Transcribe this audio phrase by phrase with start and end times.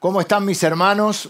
[0.00, 1.28] ¿Cómo están mis hermanos?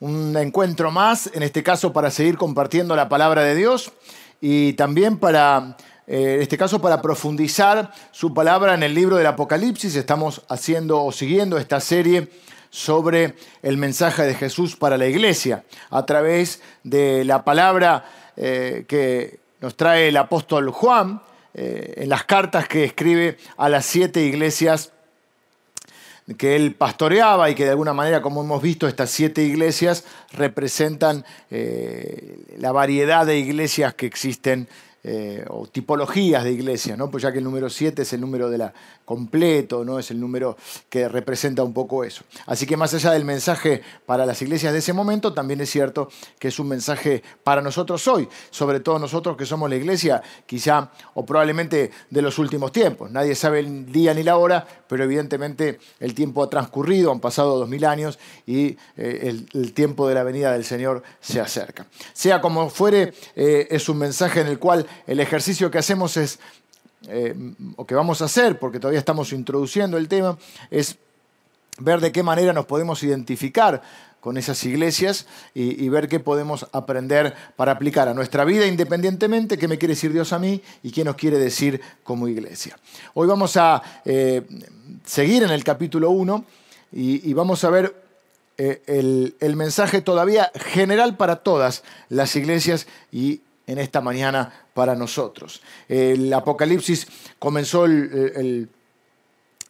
[0.00, 3.92] Un encuentro más, en este caso para seguir compartiendo la palabra de Dios
[4.40, 5.76] y también para,
[6.06, 9.96] eh, en este caso, para profundizar su palabra en el libro del Apocalipsis.
[9.96, 12.30] Estamos haciendo o siguiendo esta serie
[12.70, 18.06] sobre el mensaje de Jesús para la iglesia a través de la palabra
[18.38, 21.20] eh, que nos trae el apóstol Juan
[21.52, 24.92] eh, en las cartas que escribe a las siete iglesias
[26.36, 31.24] que él pastoreaba y que de alguna manera, como hemos visto, estas siete iglesias representan
[31.50, 34.68] eh, la variedad de iglesias que existen
[35.04, 37.10] eh, o tipologías de iglesias, ¿no?
[37.10, 38.74] pues ya que el número 7 es el número de la
[39.08, 39.98] completo, ¿no?
[39.98, 40.54] es el número
[40.90, 42.24] que representa un poco eso.
[42.44, 46.10] Así que más allá del mensaje para las iglesias de ese momento, también es cierto
[46.38, 50.90] que es un mensaje para nosotros hoy, sobre todo nosotros que somos la iglesia, quizá
[51.14, 53.10] o probablemente de los últimos tiempos.
[53.10, 57.58] Nadie sabe el día ni la hora, pero evidentemente el tiempo ha transcurrido, han pasado
[57.58, 61.86] dos mil años y eh, el, tiempo de la venida del Señor se acerca.
[62.12, 66.40] Sea como fuere, eh, es un mensaje en el cual el ejercicio que hacemos es,
[67.06, 67.34] eh,
[67.76, 70.36] o que vamos a hacer, porque todavía estamos introduciendo el tema,
[70.70, 70.96] es
[71.78, 73.82] ver de qué manera nos podemos identificar
[74.20, 79.68] con esas iglesias y, ver qué podemos aprender para aplicar a nuestra vida independientemente qué
[79.68, 82.76] me quiere decir Dios a mí y qué nos quiere decir como iglesia.
[83.14, 84.42] Hoy vamos a eh,
[85.04, 86.44] seguir en el capítulo 1
[86.92, 87.94] y, vamos a ver
[88.56, 94.96] eh, el, el, mensaje todavía general para todas las iglesias y en esta mañana para
[94.96, 95.62] nosotros.
[95.88, 97.06] El Apocalipsis
[97.38, 98.68] comenzó el,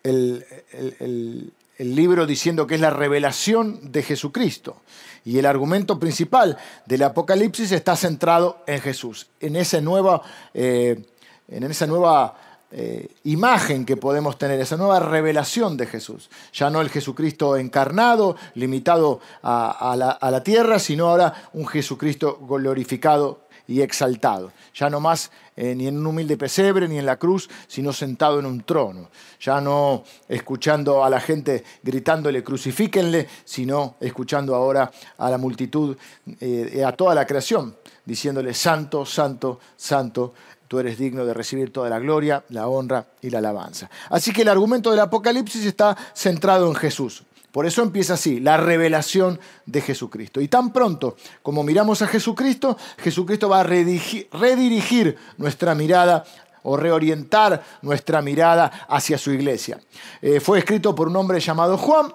[0.05, 4.77] el, libro diciendo que es la revelación de Jesucristo.
[5.25, 10.23] Y el argumento principal del Apocalipsis está centrado en Jesús, en esa nueva,
[10.55, 11.05] eh,
[11.49, 12.37] en esa nueva
[12.71, 16.31] eh, imagen que podemos tener, esa nueva revelación de Jesús.
[16.53, 22.39] Ya no el Jesucristo encarnado, limitado a, la, a la tierra, sino ahora un Jesucristo
[22.41, 24.51] glorificado y exaltado.
[24.75, 28.41] Ya no más eh, ni en un humilde pesebre ni en la cruz, sino sentado
[28.41, 29.11] en un trono.
[29.41, 35.97] Ya no escuchando a la gente gritándole crucifíquenle, sino escuchando ahora a la multitud,
[36.41, 40.33] eh, a toda la creación, diciéndole santo, santo, santo.
[40.67, 43.91] Tú eres digno de recibir toda la gloria, la honra y la alabanza.
[44.11, 47.23] Así que el argumento del Apocalipsis está centrado en Jesús.
[47.53, 50.41] Por eso empieza así, la revelación de Jesucristo.
[50.41, 56.25] Y tan pronto como miramos a Jesucristo, Jesucristo va a redirigir, nuestra mirada
[56.63, 59.81] o reorientar nuestra mirada hacia su iglesia.
[60.21, 62.13] Eh, fue escrito por un hombre llamado Juan,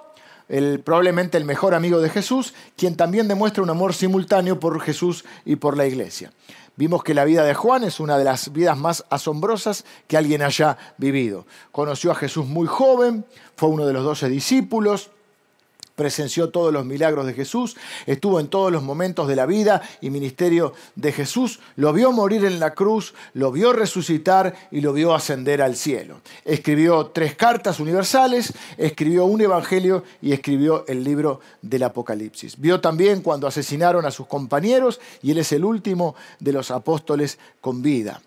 [0.84, 5.56] probablemente el mejor amigo de Jesús, quien también demuestra un amor simultáneo por Jesús y
[5.56, 6.32] por la iglesia.
[6.76, 10.42] Vimos que la vida de Juan es una de las vidas más asombrosas que alguien
[10.42, 11.46] haya vivido.
[11.72, 15.12] Conoció a Jesús muy joven, fue uno de los doce discípulos,
[15.96, 20.10] presenció todos los milagros de Jesús, estuvo en todos los momentos de la vida y
[20.10, 25.14] ministerio de Jesús, lo vio morir en la cruz, lo vio resucitar y lo vio
[25.14, 26.22] ascender al cielo.
[26.46, 32.60] Escribió tres cartas universales, escribió un evangelio y escribió el libro del Apocalipsis.
[32.60, 37.38] Vio también cuando asesinaron a sus compañeros y él es el último de los apóstoles
[37.62, 38.22] con vida.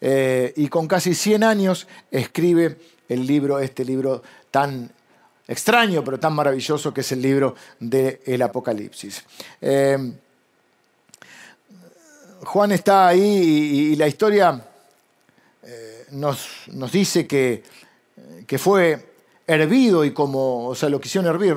[0.00, 2.76] Eh, y con casi 100 años escribe
[3.08, 4.90] el libro, este libro tan
[5.48, 9.24] extraño, pero tan maravilloso que es el libro del Apocalipsis.
[9.60, 10.12] Eh,
[12.44, 14.62] Juan está ahí y, la historia
[15.62, 17.64] eh, nos, dice que,
[18.58, 19.06] fue
[19.46, 21.56] hervido y como, o sea, lo quisieron hervir.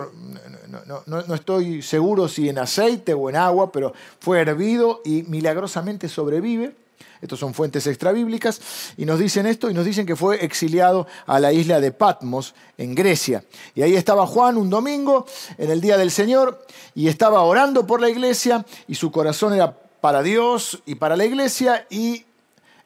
[1.06, 6.73] No, estoy seguro si en aceite o en agua, pero fue hervido y milagrosamente sobrevive.
[7.21, 8.59] Estos son fuentes extrabíblicas
[8.97, 12.55] y nos dicen esto y nos dicen que fue exiliado a la isla de Patmos
[12.77, 13.43] en Grecia.
[13.75, 15.27] Y ahí estaba Juan un domingo
[15.59, 16.65] en el día del Señor
[16.95, 21.25] y estaba orando por la iglesia y su corazón era para Dios y para la
[21.25, 22.25] iglesia y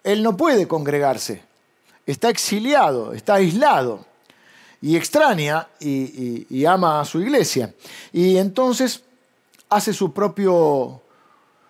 [0.03, 1.41] él no puede congregarse.
[2.05, 4.05] Está exiliado, está aislado
[4.81, 7.73] y extraña y, y ama a su iglesia.
[8.11, 9.01] Y entonces
[9.69, 11.01] hace su propio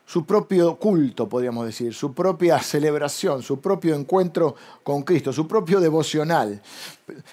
[0.06, 5.80] su propio culto, podríamos decir, su propia celebración, su propio encuentro con Cristo, su propio
[5.80, 6.62] devocional.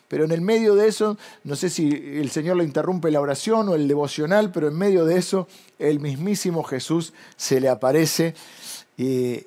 [0.09, 3.69] Pero en el medio de eso, no sé si el Señor le interrumpe la oración
[3.69, 5.49] o el devocional, pero en medio de eso,
[5.79, 8.35] el mismísimo Jesús se le aparece
[8.97, 9.47] eh,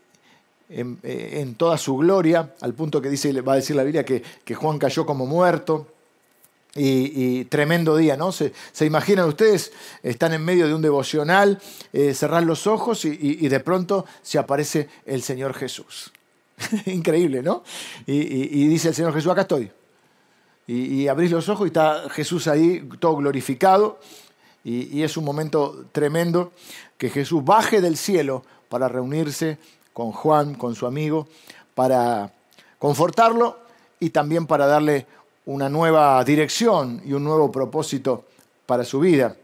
[0.69, 4.77] en, toda su gloria, al punto que dice, va a decir la Biblia que Juan
[4.77, 5.87] cayó como muerto.
[6.77, 8.33] Y, tremendo día, ¿no?
[8.33, 8.51] Se,
[8.81, 9.71] imaginan ustedes,
[10.03, 11.61] están en medio de un devocional,
[11.93, 12.13] eh,
[12.43, 16.11] los ojos y, de pronto se aparece el Señor Jesús.
[16.85, 17.63] Increíble, ¿no?
[18.05, 19.71] Y, dice el Señor Jesús, acá estoy.
[20.67, 23.99] y, abrís los ojos y está Jesús ahí, todo glorificado.
[24.65, 26.51] Y, es un momento tremendo
[26.97, 29.59] que Jesús baje del cielo para reunirse
[29.93, 31.27] con Juan, con su amigo,
[31.75, 32.33] para
[32.79, 33.59] confortarlo
[33.99, 35.05] y también para darle
[35.45, 38.25] una nueva dirección y un nuevo propósito
[38.65, 39.35] para su vida.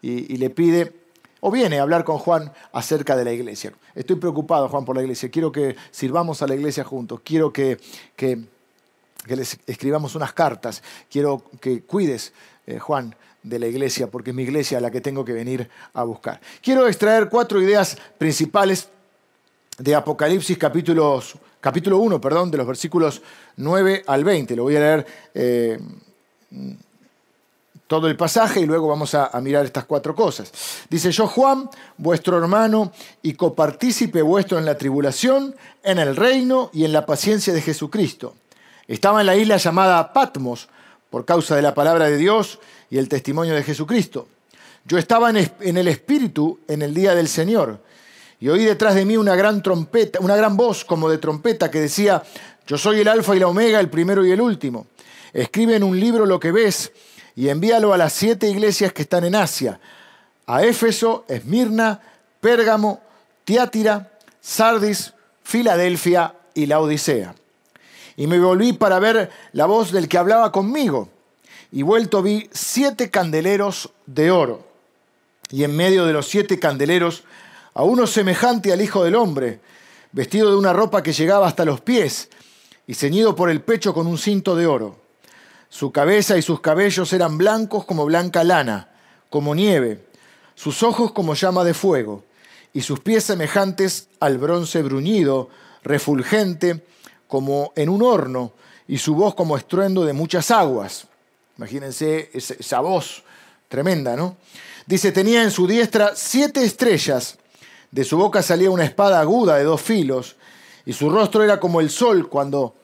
[0.00, 0.92] Y, le pide,
[1.40, 3.72] o viene a hablar con Juan acerca de la iglesia.
[3.94, 5.30] Estoy preocupado, Juan, por la iglesia.
[5.30, 7.20] Quiero que sirvamos a la iglesia juntos.
[7.22, 7.78] Quiero que,
[8.16, 8.44] que
[9.26, 10.82] que les escribamos unas cartas.
[11.10, 12.32] Quiero que cuides,
[12.66, 16.04] eh, Juan, de la iglesia, porque es mi iglesia la que tengo que venir a
[16.04, 16.40] buscar.
[16.60, 18.88] Quiero extraer cuatro ideas principales
[19.82, 23.20] de Apocalipsis capítulos, capítulo 1, perdón, de los versículos
[23.56, 24.54] 9 al 20.
[24.54, 25.80] Lo voy a leer eh,
[27.88, 30.52] todo el pasaje y luego vamos a, a, mirar estas cuatro cosas.
[30.88, 32.92] Dice yo, Juan, vuestro hermano
[33.22, 38.34] y copartícipe vuestro en la tribulación, en el reino y en la paciencia de Jesucristo
[38.86, 40.68] estaba en la isla llamada Patmos
[41.10, 42.58] por causa de la palabra de Dios
[42.90, 44.28] y el testimonio de Jesucristo.
[44.84, 47.80] Yo estaba en el Espíritu en el día del Señor
[48.42, 51.78] y oí detrás de mí una gran trompeta, una gran voz como de trompeta que
[51.78, 52.24] decía,
[52.66, 54.88] yo soy el alfa y la omega, el primero y el último.
[55.32, 56.90] Escribe en un libro lo que ves
[57.36, 59.78] y envíalo a las siete iglesias que están en Asia,
[60.44, 62.00] a Éfeso, Esmirna,
[62.40, 63.00] Pérgamo,
[63.44, 64.10] Tiátira,
[64.40, 67.36] Sardis, Filadelfia y la Odisea.
[68.16, 71.08] Y me volví para ver la voz del que hablaba conmigo.
[71.70, 74.66] Y vuelto vi siete candeleros de oro.
[75.48, 77.22] Y en medio de los siete candeleros
[77.74, 79.60] a uno semejante al Hijo del Hombre,
[80.12, 82.28] vestido de una ropa que llegaba hasta los pies
[82.86, 84.96] y ceñido por el pecho con un cinto de oro.
[85.68, 88.90] Su cabeza y sus cabellos eran blancos como blanca lana,
[89.30, 90.06] como nieve,
[90.54, 92.24] sus ojos como llama de fuego,
[92.74, 95.48] y sus pies semejantes al bronce bruñido,
[95.82, 96.84] refulgente,
[97.26, 98.52] como en un horno
[98.86, 101.06] y su voz como estruendo de muchas aguas.
[101.56, 103.22] Imagínense esa voz
[103.68, 104.36] tremenda, ¿no?
[104.84, 107.38] Dice, tenía en su diestra siete estrellas,
[107.92, 110.34] de su boca salía una espada aguda de dos filos,
[110.84, 112.74] y su rostro era como el sol cuando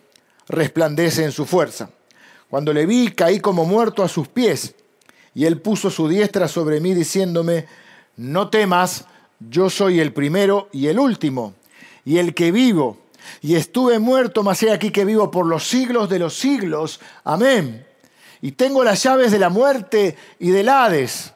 [0.46, 1.90] resplandece en su fuerza.
[2.48, 4.76] Cuando le vi, caí como muerto a sus pies,
[5.34, 7.66] y él puso su diestra sobre mí diciéndome,
[8.16, 9.06] no temas,
[9.40, 11.54] yo soy el primero y el último,
[12.04, 12.98] y el que vivo
[13.40, 17.00] y estuve muerto, mas he aquí que vivo por los siglos de los siglos.
[17.24, 17.86] Amén.
[18.40, 21.32] Y tengo las llaves de la muerte y del Hades.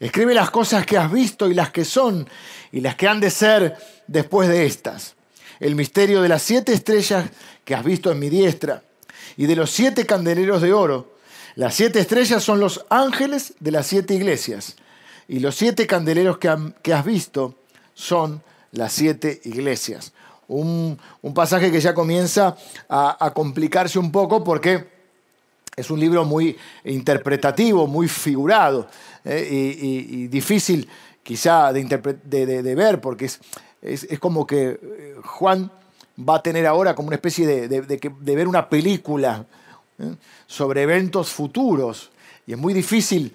[0.00, 2.28] Escribe las cosas que has visto y las que son
[2.72, 3.76] y las que han de ser
[4.06, 5.14] después de estas.
[5.60, 7.30] El misterio de las siete estrellas
[7.64, 8.82] que has visto en mi diestra
[9.36, 11.14] y de los siete candeleros de oro.
[11.54, 14.76] Las siete estrellas son los ángeles de las siete iglesias
[15.28, 17.54] y los siete candeleros que, has visto
[17.94, 18.42] son
[18.72, 20.12] las siete iglesias
[20.48, 20.98] un,
[21.34, 22.56] pasaje que ya comienza
[22.88, 24.92] a, complicarse un poco porque
[25.76, 28.88] es un libro muy interpretativo, muy figurado
[29.24, 30.88] eh, y, difícil
[31.22, 33.40] quizá de, ver porque es,
[33.80, 35.70] es, como que eh, Juan
[36.18, 39.46] va a tener ahora como una especie de, ver una película
[39.98, 40.14] eh,
[40.46, 42.10] sobre eventos futuros.
[42.46, 43.34] Y es muy difícil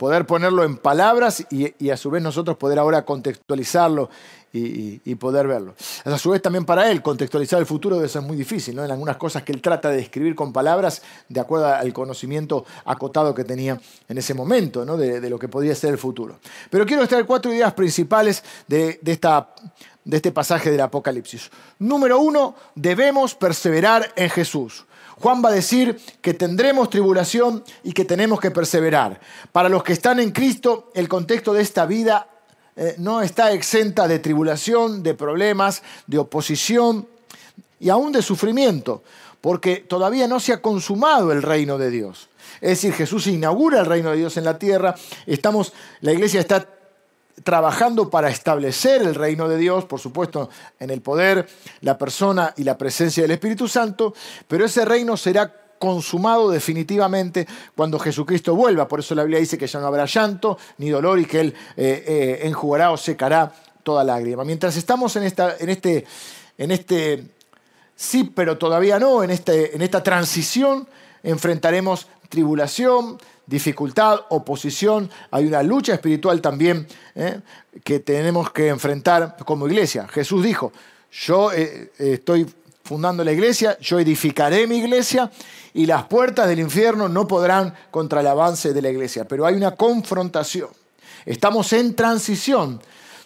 [0.00, 4.08] poder ponerlo en palabras y, a su vez nosotros poder ahora contextualizarlo
[4.50, 5.74] y, poder verlo.
[6.06, 8.82] A su vez también para él contextualizar el futuro debe ser muy difícil, ¿no?
[8.82, 13.34] En algunas cosas que él trata de describir con palabras de acuerdo al conocimiento acotado
[13.34, 14.96] que tenía en ese momento, ¿no?
[14.96, 16.40] De, lo que podría ser el futuro.
[16.70, 19.50] Pero quiero extraer cuatro ideas principales de, esta,
[20.02, 21.50] de este pasaje del Apocalipsis.
[21.78, 24.86] Número uno, debemos perseverar en Jesús.
[25.20, 29.20] Juan va a decir que tendremos tribulación y que tenemos que perseverar.
[29.52, 32.26] Para los que están en Cristo, el contexto de esta vida
[32.74, 37.06] eh, no está exenta de tribulación, de problemas, de oposición
[37.78, 39.02] y aún de sufrimiento,
[39.42, 42.30] porque todavía no se ha consumado el reino de Dios.
[42.62, 44.94] Es decir, Jesús inaugura el reino de Dios en la tierra,
[45.26, 46.66] estamos, la iglesia está
[47.42, 51.48] trabajando para establecer el reino de Dios, por supuesto, en el poder,
[51.80, 54.14] la persona y la presencia del Espíritu Santo,
[54.46, 58.86] pero ese reino será consumado definitivamente cuando Jesucristo vuelva.
[58.86, 61.54] Por eso la Biblia dice que ya no habrá llanto ni dolor y que Él
[61.76, 63.50] eh, eh, enjugará o secará
[63.82, 64.44] toda lágrima.
[64.44, 66.04] Mientras estamos en, esta, en, este,
[66.58, 67.24] en este
[67.96, 70.86] sí, pero todavía no, en, este, en esta transición,
[71.22, 77.40] enfrentaremos tribulación, dificultad, oposición, hay una lucha espiritual también ¿eh?
[77.84, 80.08] que tenemos que enfrentar como iglesia.
[80.08, 80.72] Jesús dijo,
[81.10, 82.46] yo eh, estoy
[82.84, 85.30] fundando la iglesia, yo edificaré mi iglesia
[85.74, 89.26] y las puertas del infierno no podrán contra el avance de la iglesia.
[89.26, 90.68] Pero hay una confrontación.
[91.26, 92.80] Estamos en transición,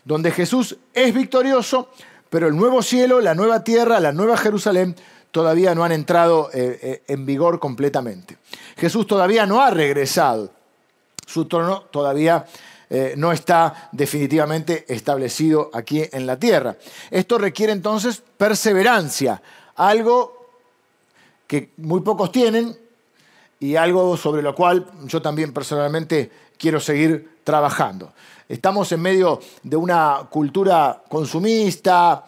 [0.04, 1.90] donde Jesús es victorioso,
[2.30, 4.96] pero el nuevo cielo, la nueva tierra, la nueva Jerusalén,
[5.34, 8.38] todavía no han entrado eh, eh, en vigor completamente.
[8.76, 10.52] Jesús todavía no ha regresado.
[11.26, 12.46] Su trono todavía
[12.88, 16.76] eh, no está definitivamente establecido aquí en la tierra.
[17.10, 19.42] Esto requiere entonces perseverancia,
[19.74, 20.50] algo
[21.48, 22.78] que muy pocos tienen
[23.58, 28.12] y algo sobre lo cual yo también personalmente quiero seguir trabajando.
[28.48, 32.24] Estamos en medio de una cultura consumista,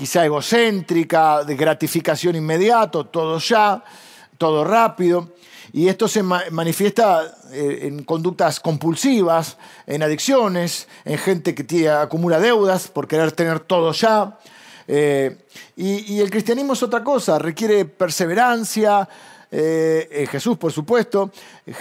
[0.00, 3.84] quizá egocéntrica, de gratificación inmediato, todo ya,
[4.38, 5.34] todo rápido.
[5.74, 12.88] Y esto se manifiesta eh, en conductas compulsivas, en adicciones, en gente que acumula deudas
[12.88, 14.38] por querer tener todo ya.
[14.88, 15.36] Eh,
[15.76, 19.06] y, el cristianismo es otra cosa, requiere perseverancia.
[19.50, 21.30] Eh, Jesús, por supuesto,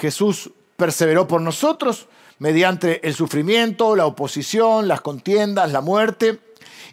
[0.02, 2.10] Jesús perseveró por nosotros
[2.40, 6.49] mediante el sufrimiento, la oposición, las contiendas, la muerte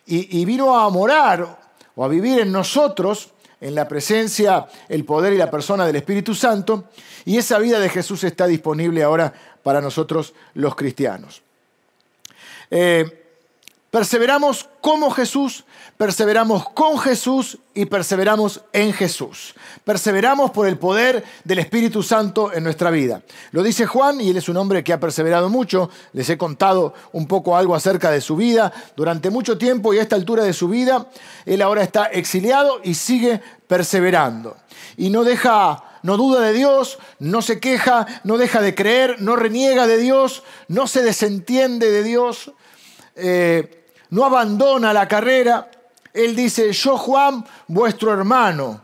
[0.06, 1.58] y, vino a morar
[1.94, 6.34] o a vivir en nosotros, en la presencia, el poder y la persona del Espíritu
[6.34, 6.84] Santo,
[7.25, 9.32] y esa vida de Jesús está disponible ahora
[9.62, 11.42] para nosotros los cristianos.
[12.70, 13.25] Eh,
[13.90, 15.64] perseveramos como Jesús
[15.96, 19.54] perseveramos con Jesús y perseveramos en Jesús.
[19.84, 23.22] Perseveramos por el poder del Espíritu Santo en nuestra vida.
[23.52, 25.88] Lo dice Juan y él es un hombre que ha perseverado mucho.
[26.12, 30.02] Les he contado un poco algo acerca de su vida durante mucho tiempo y a
[30.02, 31.06] esta altura de su vida
[31.46, 34.56] él ahora está exiliado y sigue perseverando.
[34.96, 39.34] Y no deja no duda de Dios, no se queja, no deja de creer, no
[39.34, 42.52] reniega de Dios, no se desentiende de Dios,
[43.16, 45.70] eh, no abandona la carrera,
[46.12, 48.80] él dice, yo Juan, vuestro hermano.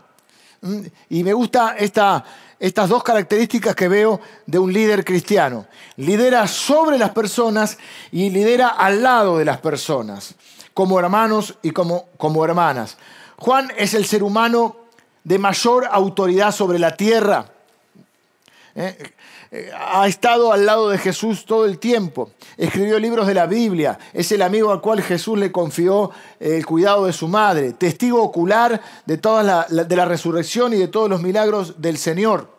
[0.61, 2.23] Mm, y me gustan esta,
[2.59, 5.65] estas dos características que veo de un líder cristiano.
[5.97, 7.77] Lidera sobre las personas
[8.11, 10.35] y lidera al lado de las personas,
[10.73, 12.97] como hermanos y como, como hermanas.
[13.37, 14.77] Juan es el ser humano
[15.23, 17.52] de mayor autoridad sobre la tierra.
[18.75, 18.97] ¿Eh?
[19.51, 22.31] Eh, ha estado al lado de Jesús todo el tiempo.
[22.57, 23.99] Escribió libros de la Biblia.
[24.13, 27.73] Es el amigo al cual Jesús le confió eh, el cuidado de su madre.
[27.73, 32.51] Testigo ocular de, toda la, de la resurrección y de todos los milagros del Señor.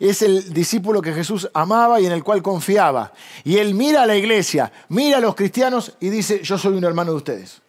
[0.00, 3.12] Es el discípulo que Jesús amaba y en el cual confiaba.
[3.44, 6.84] Y él mira a la iglesia, mira a los cristianos y dice, yo soy un
[6.84, 7.62] hermano de ustedes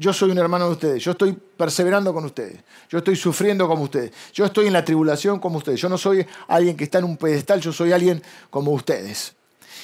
[0.00, 3.82] yo soy un hermano de ustedes, yo estoy perseverando con ustedes, yo estoy sufriendo como
[3.82, 7.04] ustedes, yo estoy en la tribulación como ustedes, yo no soy alguien que está en
[7.04, 9.34] un pedestal, yo soy alguien como ustedes.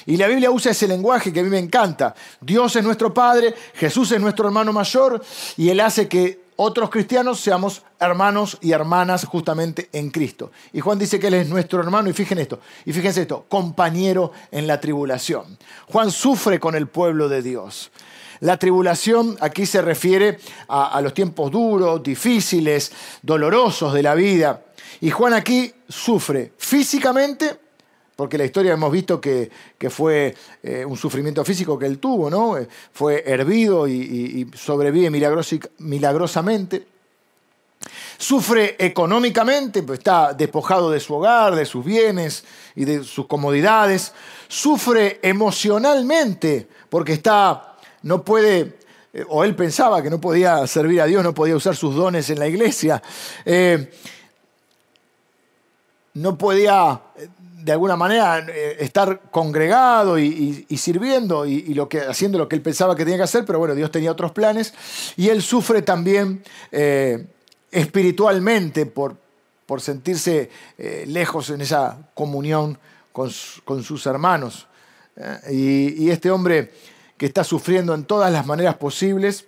[0.07, 2.15] Y la Biblia usa ese lenguaje que a mí me encanta.
[2.41, 5.23] Dios es nuestro Padre, Jesús es nuestro hermano mayor
[5.55, 10.51] y Él hace que otros cristianos seamos hermanos y hermanas justamente en Cristo.
[10.73, 14.31] Y Juan dice que Él es nuestro hermano y fíjense esto, y fíjense esto, compañero
[14.49, 15.59] en la tribulación.
[15.91, 17.91] Juan sufre con el pueblo de Dios.
[18.41, 22.91] La tribulación aquí se refiere a, los tiempos duros, difíciles,
[23.21, 24.65] dolorosos de la vida.
[25.01, 27.57] Y Juan aquí sufre físicamente,
[28.15, 29.49] porque la historia hemos visto que,
[29.89, 32.57] fue eh, un sufrimiento físico que él tuvo, ¿no?
[32.57, 36.87] Eh, fue hervido y, sobrevive milagrosamente.
[38.17, 42.43] Sufre económicamente, pues está despojado de su hogar, de sus bienes
[42.75, 44.13] y de sus comodidades.
[44.47, 47.76] Sufre emocionalmente, porque está
[48.07, 48.77] no puede,
[49.13, 52.29] eh, o él pensaba que no podía servir a Dios, no podía usar sus dones
[52.29, 53.03] en la iglesia,
[53.43, 53.91] eh,
[56.13, 57.27] no podía eh,
[57.63, 58.39] de alguna manera
[58.79, 63.23] estar congregado y, sirviendo y, lo que, haciendo lo que él pensaba que tenía que
[63.23, 64.73] hacer, pero bueno, Dios tenía otros planes
[65.17, 66.43] y él sufre también
[67.69, 69.17] espiritualmente por,
[69.65, 70.49] por sentirse
[71.07, 72.77] lejos en esa comunión
[73.11, 74.67] con, sus hermanos.
[75.49, 76.71] y este hombre
[77.17, 79.45] que está sufriendo en todas las maneras posibles,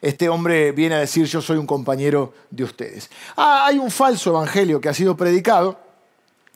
[0.00, 3.10] este hombre viene a decir yo soy un compañero de ustedes.
[3.36, 5.78] Ah, hay un falso evangelio que ha sido predicado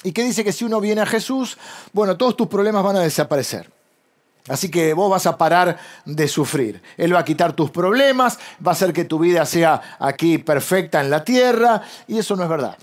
[0.05, 1.59] y que dice que si uno viene a Jesús,
[1.93, 3.71] bueno, todos tus problemas van a desaparecer.
[4.49, 6.83] Así que vos vas a parar de sufrir.
[6.97, 11.01] Él va a quitar tus problemas, va a hacer que tu vida sea aquí perfecta
[11.01, 12.77] en la tierra y eso no es verdad.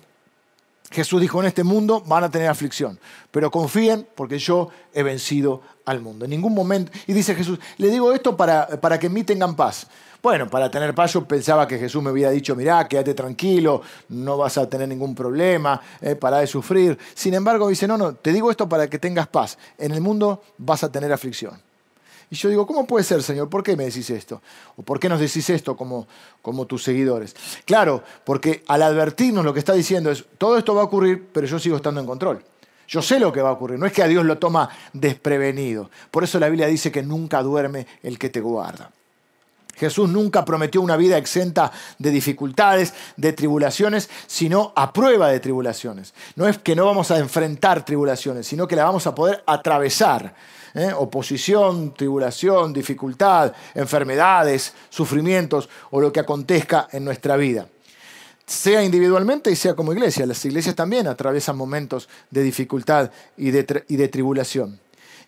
[0.92, 3.00] Jesús dijo, en este mundo van a tener aflicción,
[3.32, 6.26] pero confíen porque yo he vencido al mundo.
[6.26, 9.56] En ningún momento, y dice Jesús, le digo esto para, para que en mí tengan
[9.56, 9.88] paz.
[10.22, 14.38] Bueno, para tener paz yo pensaba que Jesús me había dicho, mirá, quédate tranquilo, no
[14.38, 16.98] vas a tener ningún problema, eh, para de sufrir.
[17.14, 19.58] Sin embargo, dice, no, no, te digo esto para que tengas paz.
[19.78, 21.69] En el mundo vas a tener aflicción.
[22.32, 23.50] Y yo digo, ¿cómo puede ser, Señor?
[23.50, 24.42] ¿Por qué me decís esto?
[24.76, 26.08] ¿O por qué nos decís esto como,
[26.42, 27.36] como tus seguidores?
[27.66, 31.48] Claro, porque al advertirnos lo que está diciendo es, todo esto va a ocurrir, pero
[31.48, 32.44] yo sigo estando en control.
[32.88, 35.90] Yo sé lo que va a ocurrir, no es que a Dios lo toma desprevenido.
[36.10, 38.92] Por eso la Biblia dice que nunca duerme el que te guarda.
[39.80, 46.14] Jesús nunca prometió una vida exenta de dificultades, de tribulaciones, sino a prueba de tribulaciones.
[46.36, 50.36] No es que no vamos a enfrentar tribulaciones, sino que la vamos a poder atravesar.
[50.74, 50.92] ¿Eh?
[50.96, 57.68] Oposición, tribulación, dificultad, enfermedades, sufrimientos o lo que acontezca en nuestra vida.
[58.46, 60.26] Sea individualmente y sea como iglesia.
[60.26, 64.80] Las iglesias también atraviesan momentos de dificultad y de, y de tribulación.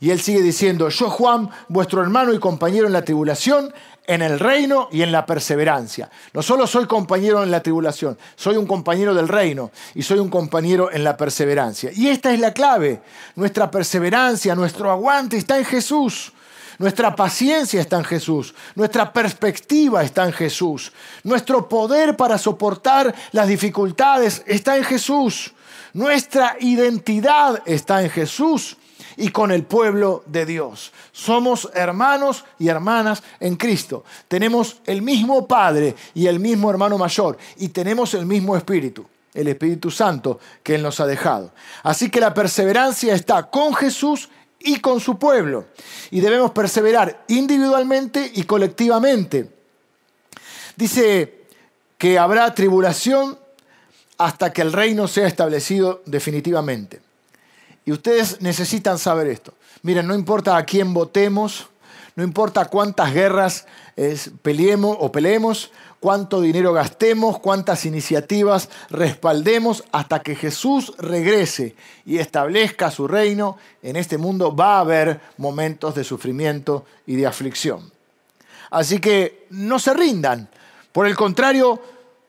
[0.01, 3.71] Y él sigue diciendo, yo Juan, vuestro hermano y compañero en la tribulación,
[4.05, 6.09] en el reino y en la perseverancia.
[6.33, 10.29] No solo soy compañero en la tribulación, soy un compañero del reino y soy un
[10.29, 11.91] compañero en la perseverancia.
[11.93, 13.01] Y esta es la clave.
[13.35, 16.33] Nuestra perseverancia, nuestro aguante está en Jesús.
[16.77, 18.55] Nuestra paciencia está en Jesús.
[18.73, 20.91] Nuestra perspectiva está en Jesús.
[21.23, 25.53] Nuestro poder para soportar las dificultades está en Jesús.
[25.93, 28.77] Nuestra identidad está en Jesús
[29.21, 30.91] y con el pueblo de Dios.
[31.11, 34.03] Somos hermanos y hermanas en Cristo.
[34.27, 39.47] Tenemos el mismo Padre y el mismo hermano mayor y tenemos el mismo Espíritu, el
[39.47, 41.51] Espíritu Santo que Él nos ha dejado.
[41.83, 44.27] Así que la perseverancia está con Jesús
[44.59, 45.67] y con su pueblo.
[46.09, 49.51] Y debemos perseverar individualmente y colectivamente.
[50.75, 51.45] Dice
[51.99, 53.37] que habrá tribulación
[54.17, 57.10] hasta que el reino sea establecido definitivamente.
[57.85, 59.53] Y ustedes necesitan saber esto.
[59.81, 61.67] Miren, no importa a quién votemos,
[62.15, 63.65] no importa cuántas guerras
[64.41, 72.91] peleemos o peleemos, cuánto dinero gastemos, cuántas iniciativas respaldemos, hasta que Jesús regrese y establezca
[72.91, 77.91] su reino, en este mundo va a haber momentos de sufrimiento y de aflicción.
[78.71, 80.49] Así que no se rindan.
[80.91, 81.81] Por el contrario,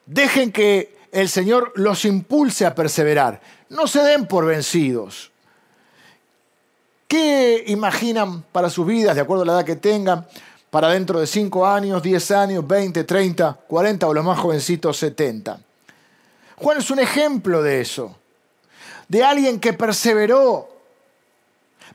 [0.07, 3.41] dejen que el Señor los impulse a perseverar.
[3.69, 5.32] No se den por vencidos.
[7.13, 10.27] ¿Qué imaginan para sus vidas, de acuerdo a la edad que tengan,
[10.71, 15.61] para dentro de 5 años, 10 años, 20, 30, 40 o los más jovencitos 70?
[16.57, 18.17] Juan es un ejemplo de eso,
[19.09, 20.71] de alguien que perseveró,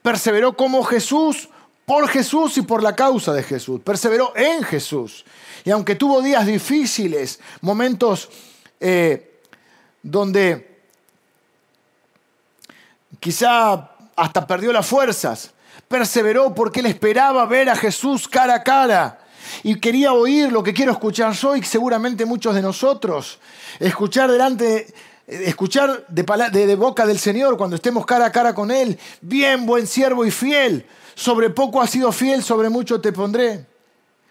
[0.04, 1.50] perseveró como Jesús,
[1.84, 5.26] por Jesús y por la causa de Jesús, perseveró en Jesús.
[5.65, 8.30] Y aunque tuvo días difíciles, momentos
[8.80, 9.39] eh,
[10.04, 10.78] donde
[13.20, 15.52] quizá hasta perdió las fuerzas.
[15.88, 19.20] Perseveró porque él esperaba ver a Jesús cara a cara
[19.64, 23.40] y quería oír lo que quiero escuchar yo y seguramente muchos de nosotros.
[23.80, 24.94] Escuchar delante,
[25.28, 29.00] escuchar de, boca del Señor cuando estemos cara a cara con Él.
[29.22, 30.86] Bien, buen siervo y fiel.
[31.16, 33.66] Sobre poco has sido fiel, sobre mucho te pondré.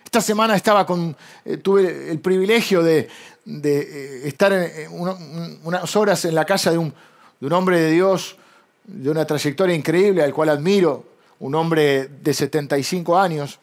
[0.04, 3.08] Esta semana estaba con, eh, tuve el privilegio de,
[3.46, 4.52] eh, estar
[4.90, 6.92] unas horas en la casa de un
[7.52, 8.36] hombre de Dios
[8.86, 11.04] de una trayectoria increíble al cual admiro,
[11.40, 13.58] un hombre de 75 años,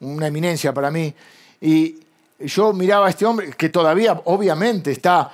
[0.00, 1.12] una eminencia para mí.
[1.60, 2.00] Y
[2.38, 5.32] yo miraba a este hombre que todavía obviamente está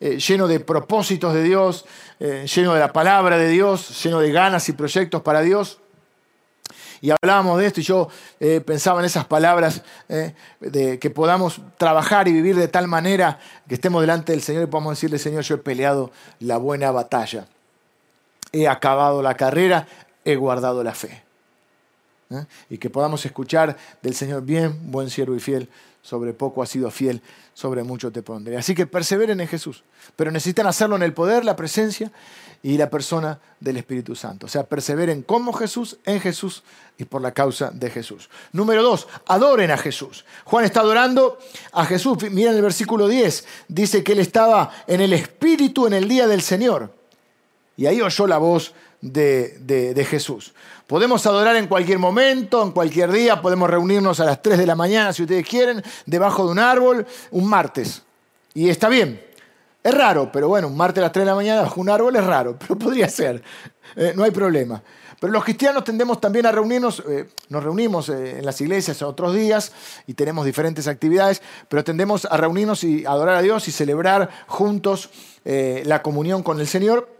[0.00, 1.84] eh, lleno de propósitos de Dios,
[2.20, 5.78] eh, lleno de la palabra de Dios, lleno de ganas y proyectos para Dios.
[7.00, 8.08] Y hablábamos de esto y yo
[8.40, 9.82] eh, pensaba en esas palabras
[10.58, 14.66] de que podamos trabajar y vivir de tal manera que estemos delante del Señor y
[14.66, 17.46] podamos decirle, Señor, yo he peleado la buena batalla
[18.52, 19.86] he acabado la carrera,
[20.24, 21.22] he guardado la fe.
[22.30, 22.44] ¿Eh?
[22.70, 25.68] Y que podamos escuchar del Señor, bien, buen siervo y fiel,
[26.02, 27.22] sobre poco has sido fiel,
[27.54, 28.56] sobre mucho te pondré.
[28.56, 29.82] Así que perseveren en Jesús,
[30.16, 32.10] pero necesitan hacerlo en el poder, la presencia
[32.62, 34.46] y la persona del Espíritu Santo.
[34.46, 36.62] O sea, perseveren como Jesús, en Jesús
[36.96, 38.30] y por la causa de Jesús.
[38.52, 40.24] Número dos, adoren a Jesús.
[40.44, 41.38] Juan está adorando
[41.72, 42.18] a Jesús.
[42.30, 46.42] Miren el versículo 10, dice que él estaba en el Espíritu en el día del
[46.42, 46.97] Señor.
[47.78, 50.52] Y ahí oyó la voz de, Jesús.
[50.88, 54.74] Podemos adorar en cualquier momento, en cualquier día, podemos reunirnos a las 3 de la
[54.74, 58.02] mañana, si ustedes quieren, debajo de un árbol, un martes.
[58.52, 59.24] Y está bien.
[59.84, 62.16] Es raro, pero bueno, un martes a las 3 de la mañana bajo un árbol
[62.16, 63.44] es raro, pero podría ser.
[63.94, 64.82] Eh, no hay problema.
[65.20, 69.06] Pero los cristianos tendemos también a reunirnos, eh, nos reunimos eh, en las iglesias en
[69.06, 69.70] otros días
[70.08, 75.10] y tenemos diferentes actividades, pero tendemos a reunirnos y adorar a Dios y celebrar juntos
[75.44, 77.17] la comunión con el Señor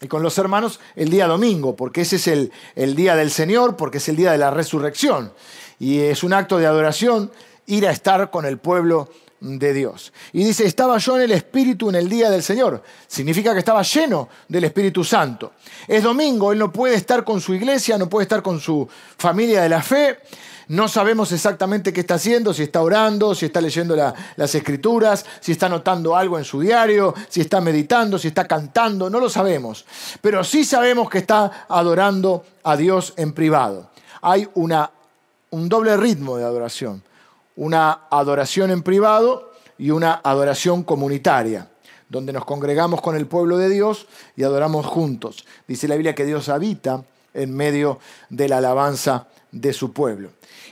[0.00, 3.76] y con los hermanos el día domingo, porque ese es el, el, día del Señor,
[3.76, 5.32] porque es el día de la resurrección.
[5.78, 7.30] Y es un acto de adoración
[7.66, 9.10] ir a estar con el pueblo
[9.40, 10.12] de Dios.
[10.32, 12.82] Y dice, estaba yo en el Espíritu en el día del Señor.
[13.06, 15.52] Significa que estaba lleno del Espíritu Santo.
[15.88, 18.86] Es domingo, él no puede estar con su iglesia, no puede estar con su
[19.16, 20.18] familia de la fe,
[20.70, 25.50] no sabemos exactamente qué está haciendo, si está orando, si está leyendo las escrituras, si
[25.50, 29.84] está anotando algo en su diario, si está meditando, si está cantando, no lo sabemos.
[30.20, 33.90] Pero sí sabemos que está adorando a Dios en privado.
[34.22, 37.02] Hay un doble ritmo de adoración.
[37.56, 41.68] una adoración en privado y una adoración comunitaria,
[42.08, 44.06] donde nos congregamos con el pueblo de Dios
[44.36, 45.44] y adoramos juntos.
[45.66, 47.02] Dice la Biblia que Dios habita
[47.34, 50.30] en medio de la alabanza de su pueblo.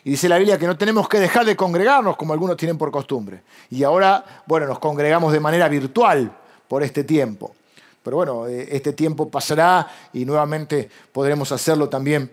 [0.09, 2.91] Y dice la Biblia que no tenemos que dejar de congregarnos como algunos tienen por
[2.91, 3.43] costumbre.
[3.69, 6.35] Y ahora, bueno, nos congregamos de manera virtual
[6.67, 7.55] por este tiempo.
[8.03, 12.31] Pero bueno, eh, este tiempo pasará y nuevamente podremos hacerlo también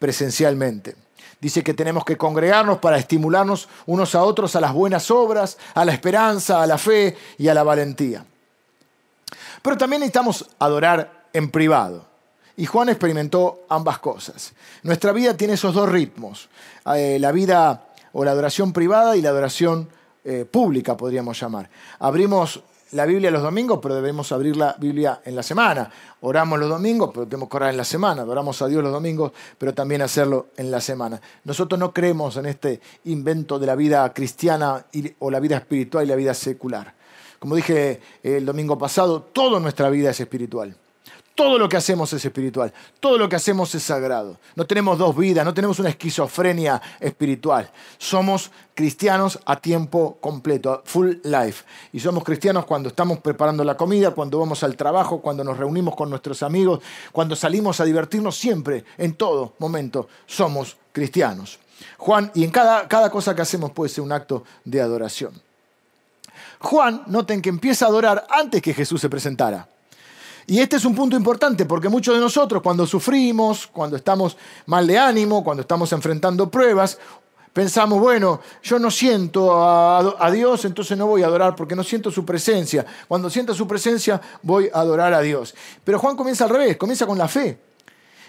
[0.00, 0.96] presencialmente.
[1.40, 5.84] Dice que tenemos que congregarnos para estimularnos unos a otros a las buenas obras, a
[5.84, 8.26] la esperanza, a la fe y a la valentía.
[9.62, 12.11] Pero también necesitamos adorar en privado.
[12.56, 14.52] Y Juan experimentó ambas cosas.
[14.82, 16.48] Nuestra vida tiene esos dos ritmos,
[16.94, 19.88] eh, la vida o la adoración privada y la adoración
[20.24, 21.68] eh, pública, podríamos llamar.
[21.98, 22.62] Abrimos
[22.92, 25.90] la Biblia los domingos, pero debemos abrir la Biblia en la semana.
[26.20, 28.22] Oramos los domingos, pero tenemos que orar en la semana.
[28.22, 31.20] Adoramos a Dios los domingos, pero también hacerlo en la semana.
[31.44, 34.84] Nosotros no creemos en este invento de la vida cristiana
[35.20, 36.94] o la vida espiritual y la vida secular.
[37.38, 40.76] Como dije el domingo pasado, toda nuestra vida es espiritual.
[41.34, 44.38] Todo lo que hacemos es espiritual, todo lo que hacemos es sagrado.
[44.54, 47.70] No tenemos dos vidas, no tenemos una esquizofrenia espiritual.
[47.96, 51.64] Somos cristianos a tiempo completo, full life.
[51.94, 55.96] Y somos cristianos cuando estamos preparando la comida, cuando vamos al trabajo, cuando nos reunimos
[55.96, 56.80] con nuestros amigos,
[57.12, 61.58] cuando salimos a divertirnos, siempre, en todo momento, somos cristianos.
[61.96, 65.32] Juan, y en cada, cada cosa que hacemos puede ser un acto de adoración.
[66.60, 69.66] Juan, noten que empieza a adorar antes que Jesús se presentara.
[70.46, 74.86] Y este es un punto importante porque muchos de nosotros cuando sufrimos, cuando estamos mal
[74.86, 76.98] de ánimo, cuando estamos enfrentando pruebas,
[77.52, 82.10] pensamos, bueno, yo no siento a, Dios, entonces no voy a adorar porque no siento
[82.10, 82.84] su presencia.
[83.06, 85.54] Cuando siento su presencia voy a adorar a Dios.
[85.84, 87.58] Pero Juan comienza al revés, comienza con la fe.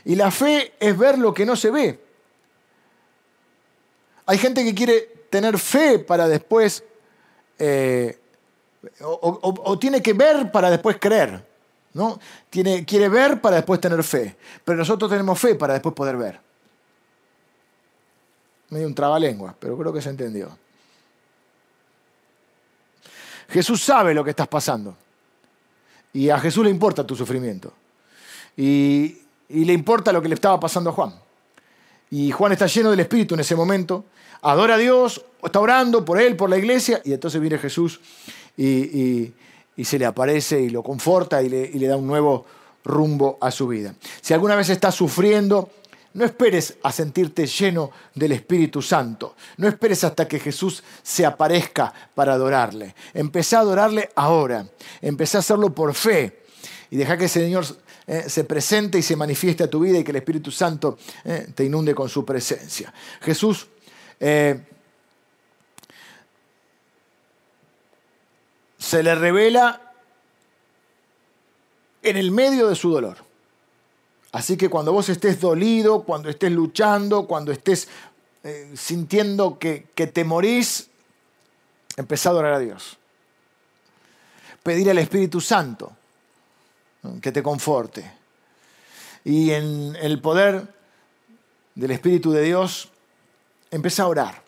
[0.06, 1.99] Y la fe es ver lo que no se ve.
[4.26, 6.84] Hay gente que quiere tener fe para después,
[7.58, 8.19] eh,
[9.02, 11.53] o tiene que ver para después creer.
[11.94, 12.20] ¿No?
[12.50, 16.40] Tiene, quiere ver para después tener fe, pero nosotros tenemos fe para después poder ver.
[18.70, 20.58] Medio un trabalengua, pero creo que se entendió.
[23.50, 24.98] Jesús sabe lo que estás pasando.
[26.12, 27.74] Y a Jesús le importa tu sufrimiento.
[28.58, 29.18] Y,
[29.50, 31.14] y, le importa lo que le estaba pasando a Juan.
[32.10, 34.06] Y Juan está lleno del Espíritu en ese momento.
[34.42, 37.02] Adora a Dios, está orando por él, por la iglesia.
[37.04, 38.00] Y entonces viene Jesús
[38.58, 39.34] y, y
[39.82, 42.46] se le aparece y lo conforta y le, da un nuevo
[42.84, 43.96] rumbo a su vida.
[44.22, 45.70] Si alguna vez estás sufriendo,
[46.14, 49.36] no esperes a sentirte lleno del Espíritu Santo.
[49.58, 52.94] No esperes hasta que Jesús se aparezca para adorarle.
[53.14, 54.68] Empecé a adorarle ahora.
[55.02, 56.44] Empecé a hacerlo por fe.
[56.92, 57.66] Y deja que ese Señor
[58.06, 61.48] eh, se presente y se manifieste a tu vida y que el Espíritu Santo eh,
[61.56, 62.94] te inunde con su presencia.
[63.22, 63.68] Jesús
[64.20, 64.60] eh,
[68.84, 69.93] se le revela
[72.02, 73.15] en el medio de su dolor.
[74.34, 77.88] Así que cuando vos estés dolido, cuando estés luchando, cuando estés
[78.43, 80.89] eh, sintiendo que, que te morís,
[81.96, 82.98] empezá a adorar a Dios.
[84.63, 85.96] Pedir al Espíritu Santo
[87.22, 88.12] que te conforte.
[89.24, 90.74] Y en el poder
[91.74, 92.89] del Espíritu de Dios,
[93.72, 94.43] empezá a orar.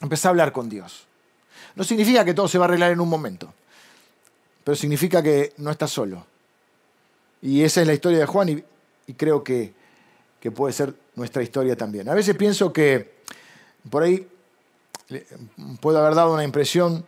[0.00, 1.06] Empezá a hablar con Dios.
[1.74, 3.52] No significa que todo se va a arreglar en un momento,
[4.64, 6.26] pero significa que no estás solo.
[7.40, 8.48] Y esa es la historia de Juan
[9.06, 9.72] y, creo que,
[10.54, 12.08] puede ser nuestra historia también.
[12.08, 13.14] A veces pienso que
[13.90, 14.26] por ahí
[15.80, 17.04] puedo haber dado una impresión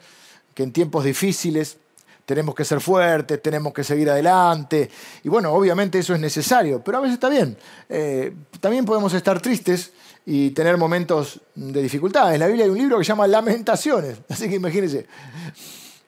[0.54, 1.78] que en tiempos difíciles
[2.26, 4.90] tenemos que ser fuertes, tenemos que seguir adelante.
[5.22, 7.56] Y bueno, obviamente eso es necesario, pero a veces está bien.
[7.88, 9.92] Eh, también podemos estar tristes
[10.26, 12.34] y tener momentos de dificultad.
[12.34, 15.06] En la Biblia hay un libro que se llama Lamentaciones, así que imagínense.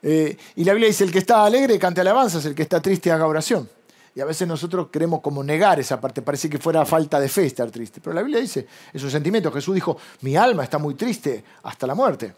[0.02, 3.10] Eh, y la Biblia dice, el que está alegre cante alabanzas, el que está triste
[3.10, 3.68] haga oración.
[4.14, 7.44] Y a veces nosotros queremos como negar esa parte, parece que fuera falta de fe
[7.44, 8.00] estar triste.
[8.00, 9.52] Pero la Biblia dice, es un sentimiento.
[9.52, 12.32] Jesús dijo, mi alma está muy triste hasta la muerte.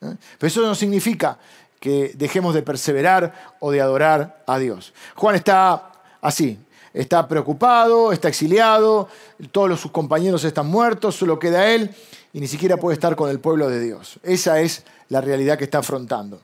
[0.00, 0.14] ¿Eh?
[0.38, 1.38] Pero eso no significa
[1.78, 4.94] que dejemos de perseverar o de adorar a Dios.
[5.14, 6.58] Juan está así,
[6.92, 9.08] está preocupado, está exiliado,
[9.52, 11.94] todos sus compañeros están muertos, solo queda él
[12.32, 14.18] y ni siquiera puede estar con el pueblo de Dios.
[14.22, 16.40] Esa es la realidad que está afrontando.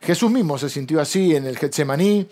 [0.00, 2.28] Jesús mismo se sintió así en el Getsemaní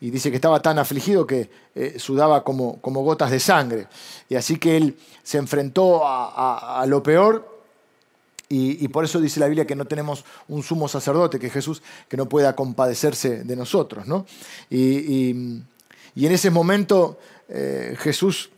[0.00, 3.86] y dice que estaba tan afligido que eh, sudaba como, como, gotas de sangre.
[4.28, 7.48] Y así que él se enfrentó a, lo peor
[8.48, 12.18] y, por eso dice la Biblia que no tenemos un sumo sacerdote, que Jesús, que
[12.18, 14.06] no pueda compadecerse de nosotros.
[14.06, 14.26] ¿no?
[14.68, 15.62] y, y
[16.16, 18.50] en ese momento eh, Jesús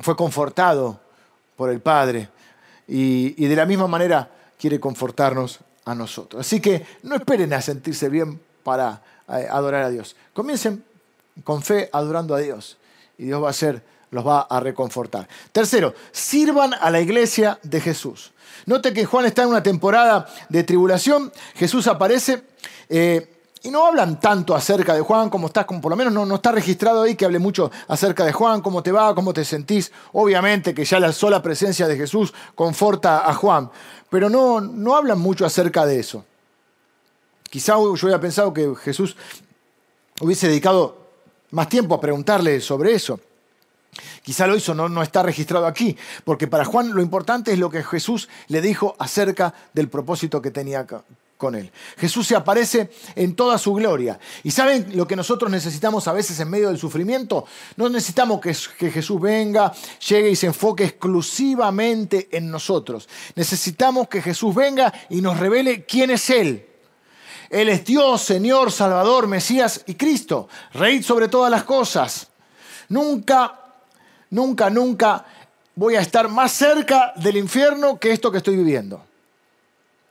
[0.00, 1.00] fue confortado
[1.56, 2.28] por el Padre.
[2.86, 6.46] Y, de la misma manera quiere confortarnos a nosotros.
[6.46, 10.16] Así que no esperen a sentirse bien para eh, adorar a Dios.
[10.32, 10.84] Comiencen
[11.44, 12.78] con fe adorando a Dios
[13.18, 15.28] y Dios va a ser, los va a reconfortar.
[15.52, 18.32] Tercero, sirvan a la iglesia de Jesús.
[18.66, 22.42] Note que Juan está en una temporada de tribulación, Jesús aparece.
[22.88, 26.24] Eh, y no hablan tanto acerca de Juan, como estás, como por lo menos no,
[26.24, 29.44] no, está registrado ahí que hable mucho acerca de Juan, cómo te va, cómo te
[29.44, 29.92] sentís.
[30.12, 33.70] Obviamente que ya la sola presencia de Jesús conforta a Juan,
[34.10, 36.24] pero no, no hablan mucho acerca de eso.
[37.50, 39.16] Quizá yo hubiera pensado que Jesús
[40.20, 41.08] hubiese dedicado
[41.50, 43.20] más tiempo a preguntarle sobre eso.
[44.22, 47.70] Quizá lo hizo, no, no está registrado aquí, porque para Juan lo importante es lo
[47.70, 50.86] que Jesús le dijo acerca del propósito que tenía
[51.38, 51.70] con él.
[51.96, 54.18] Jesús se aparece en toda su gloria.
[54.42, 57.46] ¿Y saben lo que nosotros necesitamos a veces en medio del sufrimiento?
[57.76, 58.52] No necesitamos que,
[58.90, 59.72] Jesús venga,
[60.06, 63.08] llegue y se enfoque exclusivamente en nosotros.
[63.36, 66.66] Necesitamos que Jesús venga y nos revele quién es Él.
[67.48, 72.28] Él es Dios, Señor, Salvador, Mesías y Cristo, Rey sobre todas las cosas.
[72.88, 73.60] Nunca,
[74.30, 75.24] nunca, nunca
[75.76, 79.07] voy a estar más cerca del infierno que esto que estoy viviendo.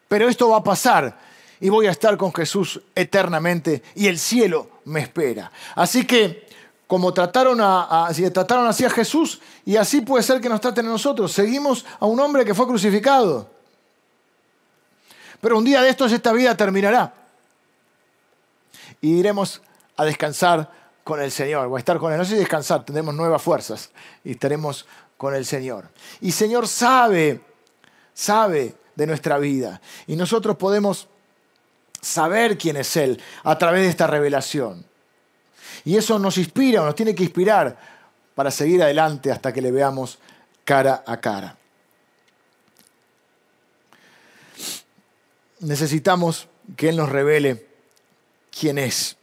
[0.08, 1.18] Pero esto va a pasar
[1.60, 5.52] y voy a estar con Jesús eternamente y el cielo me espera.
[5.76, 6.48] Así que,
[6.86, 10.90] como trataron, a, trataron así a Jesús, y así puede ser que nos traten a
[10.90, 13.50] nosotros, seguimos a un hombre que fue crucificado.
[15.42, 17.14] Pero un día de estos esta vida terminará
[19.02, 19.62] y iremos
[19.96, 20.72] a descansar
[21.04, 22.18] con el Señor, o a estar con Él.
[22.18, 23.92] No sé si descansar, tendremos nuevas fuerzas
[24.24, 25.90] y estaremos con el Señor.
[26.22, 27.42] Y Señor sabe,
[28.14, 29.80] sabe de nuestra vida.
[30.08, 31.08] Y nosotros podemos
[32.02, 34.84] saber quién es Él a través de esta revelación.
[35.86, 37.78] Y eso nos inspira, nos tiene que inspirar
[38.36, 40.18] para seguir adelante hasta que le veamos
[40.66, 41.56] cara a cara.
[45.60, 47.68] Necesitamos que Él nos revele
[48.52, 49.16] quién es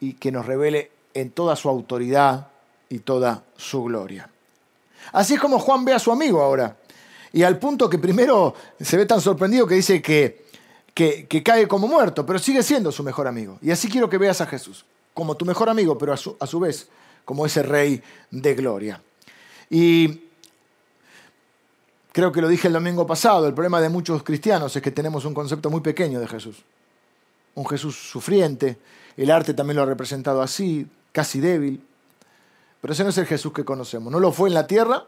[0.00, 2.48] y que nos revele en toda su autoridad
[2.88, 4.28] y toda su gloria.
[5.12, 6.76] Así es como Juan ve a su amigo ahora.
[7.32, 10.46] Y al punto que primero se ve tan sorprendido que dice que,
[10.94, 13.58] que, cae como muerto, pero sigue siendo su mejor amigo.
[13.62, 16.46] Y así quiero que veas a Jesús, como tu mejor amigo, pero a su, a
[16.46, 16.88] su vez
[17.24, 19.02] como ese rey de gloria.
[19.70, 20.22] Y
[22.12, 25.24] creo que lo dije el domingo pasado, el problema de muchos cristianos es que tenemos
[25.24, 26.64] un concepto muy pequeño de Jesús
[27.58, 28.78] un Jesús sufriente.
[29.16, 31.84] El arte también lo ha representado así, casi débil.
[32.80, 34.12] Pero ese no es el Jesús que conocemos.
[34.12, 35.04] No lo fue en la tierra,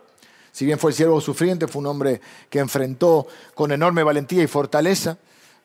[0.53, 4.47] si bien fue el siervo sufriente, fue un hombre que enfrentó con enorme valentía y
[4.47, 5.19] fortaleza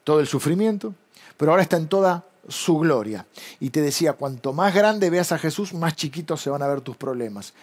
[0.03, 0.93] todo el sufrimiento,
[1.37, 3.25] pero ahora está en toda su gloria.
[3.59, 6.81] Y te decía, cuanto más grande veas a Jesús, más chiquitos se van a ver
[6.81, 7.53] tus problemas.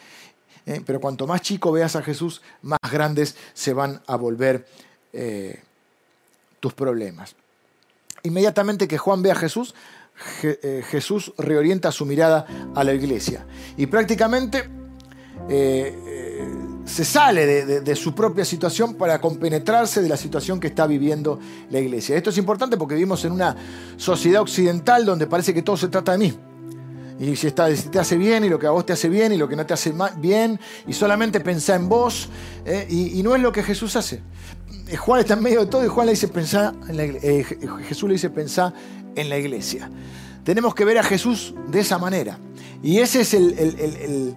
[0.67, 4.67] Eh, pero cuanto más chico veas a Jesús, más grandes se van a volver
[5.13, 5.63] eh,
[6.61, 7.35] tus problemas.
[8.23, 9.75] Inmediatamente que Juan ve a Jesús,
[10.43, 13.47] eh, Jesús reorienta su mirada a la iglesia.
[13.77, 14.69] Y prácticamente
[16.93, 17.47] se sale
[17.81, 21.39] de, su propia situación para compenetrarse de la situación que está viviendo
[21.71, 22.17] la iglesia.
[22.17, 23.57] Esto es importante porque vivimos en una
[23.97, 26.35] sociedad occidental donde parece que todo se trata de mí.
[27.19, 29.49] Y si, te hace bien y lo que a vos te hace bien y lo
[29.49, 32.29] que no te hace bien y solamente pensá en vos
[32.89, 34.21] y, y no es lo que Jesús hace.
[34.89, 37.47] Eh, Juan está en medio de todo y Juan le dice pensar en la, eh,
[37.89, 38.73] Jesús le dice pensar
[39.15, 39.91] en la iglesia.
[40.45, 42.39] Tenemos que ver a Jesús de esa manera.
[42.83, 44.35] Y ese es el,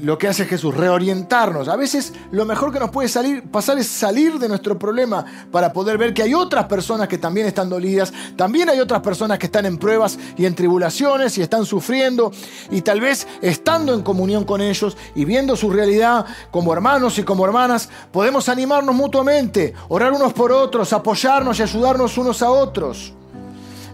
[0.00, 1.68] lo que hace Jesús, reorientarnos.
[1.68, 5.72] A veces lo mejor que nos puede salir, pasar es salir de nuestro problema para
[5.72, 9.46] poder ver que hay otras personas que también están dolidas, también hay otras personas que
[9.46, 12.32] están en pruebas y en tribulaciones y están sufriendo
[12.70, 17.22] y tal vez estando en comunión con ellos y viendo su realidad como hermanos y
[17.22, 23.14] como hermanas, podemos animarnos mutuamente, orar unos por otros, apoyarnos y ayudarnos unos a otros.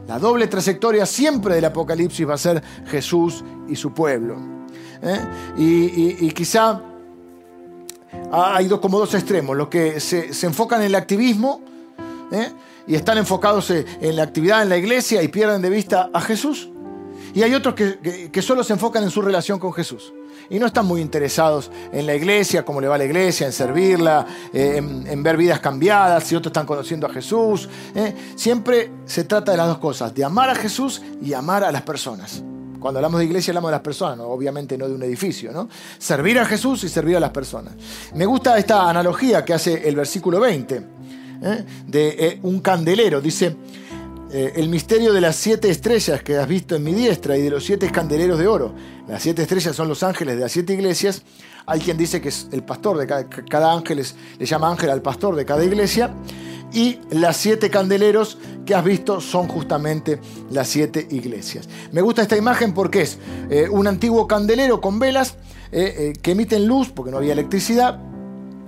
[0.07, 4.64] La doble trayectoria siempre del Apocalipsis va a ser Jesús y su pueblo.
[5.05, 5.21] ¿Eh?
[5.57, 6.81] Y, quizá
[8.33, 11.61] hay dos, como dos extremos, los que se, enfocan en el activismo
[12.33, 12.51] ¿eh?
[12.87, 16.69] y están enfocados en la actividad en la iglesia y pierden de vista a Jesús.
[17.35, 20.13] Y hay otros que, solo se enfocan en su relación con Jesús.
[20.51, 23.53] Y no están muy interesados en la iglesia, cómo le va a la iglesia, en
[23.53, 27.69] servirla, eh, en, ver vidas cambiadas, si otros están conociendo a Jesús.
[28.37, 31.83] Siempre se trata de las dos cosas, de amar a Jesús y amar a las
[31.83, 32.43] personas.
[32.85, 35.53] Cuando hablamos de iglesia hablamos de las personas, obviamente no de un edificio.
[35.53, 35.71] ¿no?
[35.97, 37.73] Servir a Jesús y servir a las personas.
[38.15, 41.65] Me gusta esta analogía que hace el versículo 20 ¿eh?
[41.87, 43.23] de eh, un candelero.
[43.23, 43.57] Dice,
[44.31, 47.49] eh, el misterio de las siete estrellas que has visto en mi diestra y de
[47.49, 48.75] los siete candeleros de oro.
[49.09, 51.23] Las siete estrellas son los ángeles de las siete iglesias.
[51.65, 54.05] Hay quien dice que es el pastor de cada, ángel,
[54.39, 56.13] le llama ángel al pastor de cada iglesia.
[56.75, 61.69] Y las siete candeleros que has visto son justamente las siete iglesias.
[61.93, 65.37] Me gusta esta imagen porque es eh, un antiguo candelero con velas
[65.71, 68.01] eh, eh, que emiten luz porque no había electricidad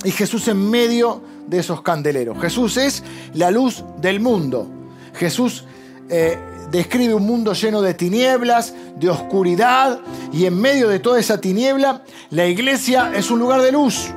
[0.04, 2.40] y Jesús en medio de esos candeleros.
[2.40, 3.02] Jesús es
[3.34, 4.68] la luz del mundo.
[5.14, 5.64] Jesús
[6.70, 9.98] describe un mundo lleno de tinieblas, de oscuridad,
[10.32, 14.12] y en medio de toda esa tiniebla, la iglesia es un lugar de luz,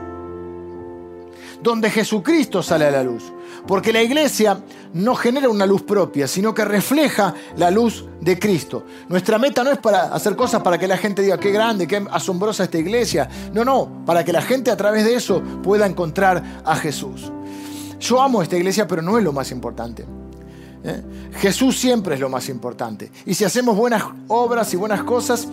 [1.63, 3.23] donde Jesucristo sale a la luz.
[3.69, 4.63] Porque la iglesia
[4.95, 8.83] no genera una luz propia, sino que refleja la luz de Cristo.
[9.09, 12.03] Nuestra meta no es para hacer cosas para que la gente diga qué grande, qué
[12.09, 13.29] asombrosa esta iglesia.
[13.53, 17.31] No, no, para que la gente a través de eso pueda encontrar a Jesús.
[17.99, 20.03] Yo amo esta iglesia, pero no es lo más importante.
[20.83, 21.01] ¿Eh?
[21.39, 23.11] Jesús siempre es lo más importante.
[23.25, 25.47] Y si hacemos buenas obras y buenas cosas,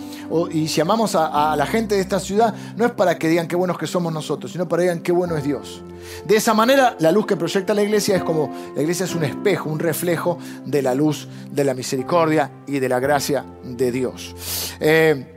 [0.51, 3.57] y si amamos a, la gente de esta ciudad, no es para que digan qué
[3.57, 5.83] buenos que somos nosotros, sino para que digan qué bueno es Dios.
[6.27, 9.25] De esa manera, la luz que proyecta la iglesia es como, la iglesia es un
[9.25, 14.35] espejo, un reflejo de la luz, de la misericordia y de la gracia de Dios.
[14.81, 15.33] Eh,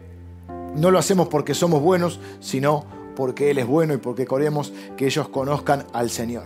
[0.75, 5.05] no lo hacemos porque somos buenos, sino porque Él es bueno y porque queremos que
[5.05, 6.45] ellos conozcan al Señor.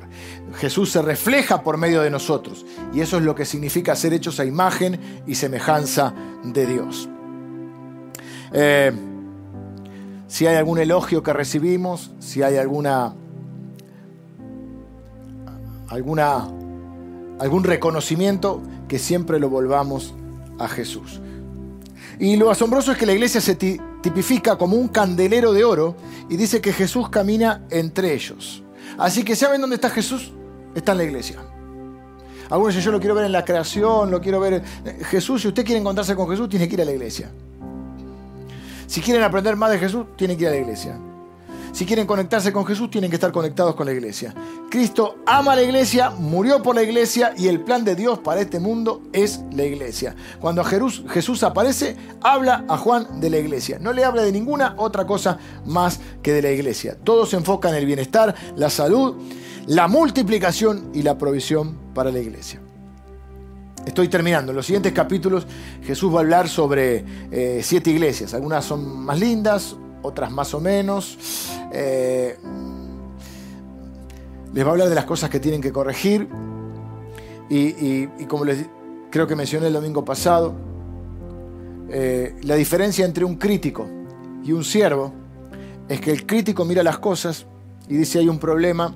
[0.55, 4.39] Jesús se refleja por medio de nosotros y eso es lo que significa ser hechos
[4.39, 7.07] a imagen y semejanza de Dios.
[8.53, 8.91] Eh,
[10.25, 13.13] si hay algún elogio que recibimos, si hay alguna,
[15.89, 16.49] alguna,
[17.39, 20.15] algún reconocimiento, que siempre lo volvamos
[20.57, 21.21] a Jesús.
[22.17, 23.53] Y lo asombroso es que la iglesia se
[24.03, 25.95] tipifica como un candelero de oro
[26.29, 28.61] y dice que Jesús camina entre ellos.
[28.99, 30.31] Así que ¿saben dónde está Jesús?
[30.75, 31.37] Está en la iglesia.
[32.49, 34.61] Algunos dicen, yo lo quiero ver en la creación, lo quiero ver...
[35.09, 37.31] Jesús, si usted quiere encontrarse con Jesús, tiene que ir a la iglesia.
[38.85, 40.99] Si quieren aprender más de Jesús, tiene que ir a la iglesia.
[41.73, 44.31] Si quieren conectarse con Jesús, tienen que estar conectados con la iglesia.
[44.69, 48.41] Cristo ama a la iglesia, murió por la iglesia y el plan de Dios para
[48.41, 50.15] este mundo es la iglesia.
[50.39, 53.79] Cuando Jesús aparece, habla a Juan de la iglesia.
[53.81, 56.95] No le habla de ninguna otra cosa más que de la iglesia.
[57.03, 59.15] Todo se enfoca en el bienestar, la salud,
[59.65, 62.61] la multiplicación y la provisión para la iglesia.
[63.83, 64.51] Estoy terminando.
[64.51, 65.47] En los siguientes capítulos
[65.83, 68.35] Jesús va a hablar sobre eh, siete iglesias.
[68.35, 71.17] Algunas son más lindas, otras más o menos.
[71.73, 72.37] Eh,
[74.53, 76.29] les va a hablar de las cosas que tienen que corregir.
[77.49, 78.65] Y, como les
[79.11, 80.53] creo que mencioné el domingo pasado,
[81.89, 83.87] eh, la diferencia entre un crítico
[84.43, 85.13] y un siervo
[85.87, 87.45] es que el crítico mira las cosas
[87.87, 88.95] y dice hay un problema,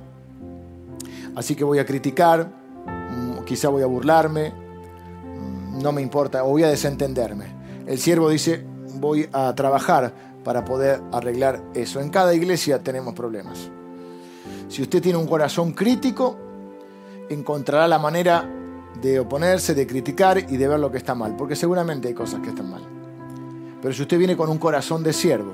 [1.36, 2.50] así que voy a criticar,
[2.88, 7.46] mm, quizá voy a burlarme, mm, no me importa, o voy a desentenderme.
[7.86, 10.14] El siervo dice voy a trabajar
[10.48, 12.00] para poder arreglar eso.
[12.00, 13.70] En cada iglesia tenemos problemas.
[14.70, 16.38] Si usted tiene un corazón crítico,
[17.28, 18.50] encontrará la manera
[19.02, 22.40] de oponerse, de criticar y de ver lo que está mal, porque seguramente hay cosas
[22.40, 22.82] que están mal.
[23.82, 25.52] Pero si usted viene con un corazón de siervo,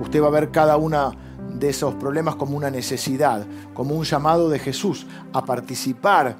[0.00, 1.12] usted va a ver cada una
[1.56, 6.38] de esos problemas como una necesidad, como un llamado de Jesús a participar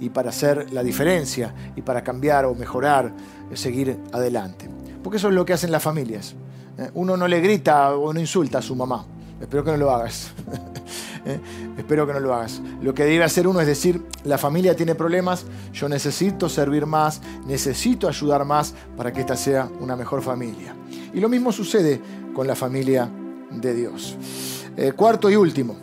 [0.00, 3.12] y para hacer la diferencia y para cambiar o mejorar,
[3.54, 4.68] seguir adelante.
[5.00, 6.34] Porque eso es lo que hacen las familias.
[6.78, 9.04] Eh, uno no le grita o no insulta a su mamá.
[9.40, 10.32] Espero que no lo hagas.
[11.28, 11.40] Eh,
[11.76, 12.62] espero que no lo hagas.
[12.80, 17.20] Lo que debe hacer uno es decir, la familia tiene problemas, yo necesito servir más,
[17.48, 20.76] necesito ayudar más para que esta sea una mejor familia.
[21.12, 22.00] Y lo mismo sucede
[22.32, 23.10] con la familia
[23.50, 24.16] de Dios.
[24.76, 25.74] Eh, cuarto y último.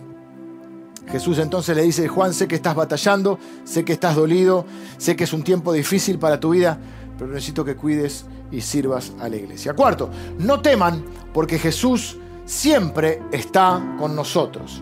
[1.08, 4.66] Jesús entonces le dice, Juan, sé que estás batallando, sé que estás dolido,
[4.98, 6.80] sé que es un tiempo difícil para tu vida,
[7.18, 9.74] pero necesito que cuides y sirvas a la iglesia.
[9.74, 14.82] Cuarto, no teman porque Jesús siempre está con nosotros.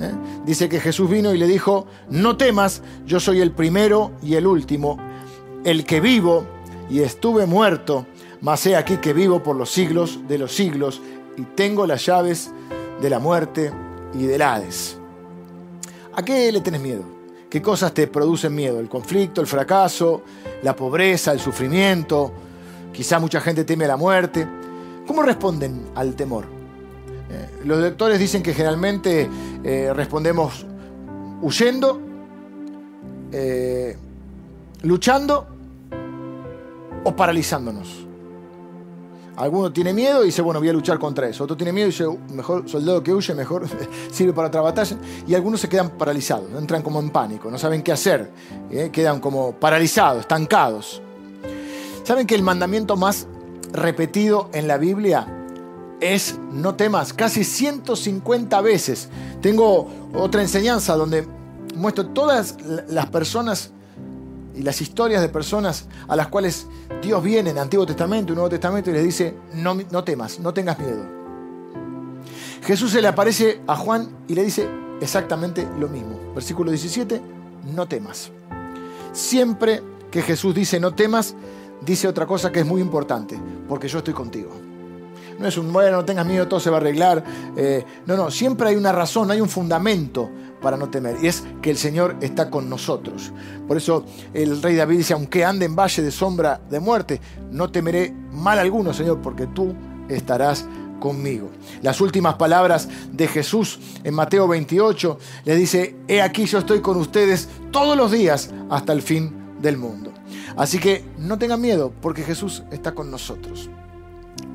[0.00, 0.12] ¿eh?
[0.44, 4.46] Dice que Jesús vino y le dijo, no temas, yo soy el primero y el
[4.46, 4.98] último,
[5.64, 6.44] el que vivo
[6.90, 8.06] y estuve muerto,
[8.40, 11.00] mas he aquí que vivo por los siglos de los siglos
[11.36, 12.50] y tengo las llaves
[13.00, 13.72] de la muerte
[14.14, 14.98] y del Hades.
[16.14, 17.04] ¿A qué le tenés miedo?
[17.48, 18.80] ¿Qué cosas te producen miedo?
[18.80, 20.22] ¿El conflicto, el fracaso,
[20.62, 22.32] la pobreza, el sufrimiento,
[22.96, 24.48] Quizá mucha gente teme la muerte.
[25.06, 26.46] ¿Cómo responden al temor?
[27.28, 29.28] Eh, los doctores dicen que generalmente
[29.62, 30.64] eh, respondemos
[31.42, 32.00] huyendo,
[33.30, 33.98] eh,
[34.80, 35.46] luchando
[37.04, 38.06] o paralizándonos.
[39.36, 41.44] Alguno tiene miedo y dice, bueno, voy a luchar contra eso.
[41.44, 43.66] Otro tiene miedo y dice, uh, mejor soldado que huye, mejor
[44.10, 44.96] sirve para otra batalla.
[45.28, 48.30] Y algunos se quedan paralizados, entran como en pánico, no saben qué hacer,
[48.90, 51.02] quedan como paralizados, estancados.
[52.06, 53.26] ¿Saben que el mandamiento más
[53.72, 55.26] repetido en la Biblia
[55.98, 57.12] es no temas?
[57.12, 59.08] Casi 150 veces.
[59.40, 61.26] Tengo otra enseñanza donde
[61.74, 63.72] muestro todas las personas
[64.54, 66.68] y las historias de personas a las cuales
[67.02, 70.54] Dios viene en Antiguo Testamento y Nuevo Testamento y les dice, no, no temas, no
[70.54, 71.04] tengas miedo.
[72.62, 74.68] Jesús se le aparece a Juan y le dice
[75.00, 76.20] exactamente lo mismo.
[76.36, 77.20] Versículo 17,
[77.74, 78.30] no temas.
[79.12, 79.82] Siempre
[80.12, 81.34] que Jesús dice no temas,
[81.80, 84.50] dice otra cosa que es muy importante, porque yo estoy contigo.
[85.38, 87.22] No es un, bueno, no tengas miedo, todo se va a arreglar.
[87.56, 91.44] Eh, no, no, siempre hay una razón, hay un fundamento para no temer, y es
[91.60, 93.32] que el Señor está con nosotros.
[93.68, 97.20] Por eso el rey David dice, aunque ande en valle de sombra de muerte,
[97.50, 99.74] no temeré mal alguno, Señor, porque tú
[100.08, 100.66] estarás
[100.98, 101.50] conmigo.
[101.82, 106.96] Las últimas palabras de Jesús en Mateo 28 le dice, he aquí yo estoy con
[106.96, 110.12] ustedes todos los días hasta el fin del mundo.
[110.56, 113.68] Así que no tengan miedo porque Jesús está con nosotros.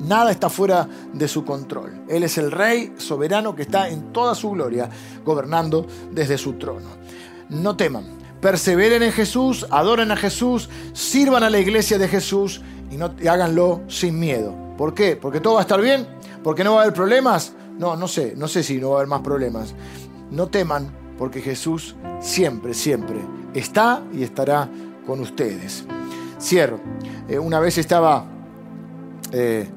[0.00, 2.04] Nada está fuera de su control.
[2.08, 4.88] Él es el rey soberano que está en toda su gloria,
[5.24, 6.88] gobernando desde su trono.
[7.50, 8.04] No teman,
[8.40, 13.82] perseveren en Jesús, adoren a Jesús, sirvan a la iglesia de Jesús y, no, háganlo
[13.86, 14.54] sin miedo.
[14.76, 15.16] ¿Por qué?
[15.16, 16.06] ¿Porque todo va a estar bien?
[16.42, 17.52] ¿Porque no va a haber problemas?
[17.78, 19.74] No, no sé, no sé si no va a haber más problemas.
[20.30, 23.20] No teman porque Jesús siempre, siempre
[23.54, 24.68] está y estará
[25.06, 25.84] con ustedes.
[26.40, 26.80] Cierro.
[27.28, 28.24] Eh, una vez estaba
[29.32, 29.68] eh,